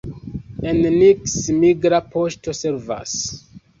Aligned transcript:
En 0.69 0.79
Nick 1.01 1.29
migra 1.59 1.99
poŝto 2.17 2.57
servas. 2.61 3.15